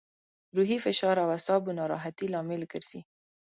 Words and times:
روحي 0.57 0.77
فشار 0.85 1.15
او 1.23 1.29
اعصابو 1.35 1.69
ناراحتي 1.79 2.25
لامل 2.33 2.61
ګرځي. 2.71 3.01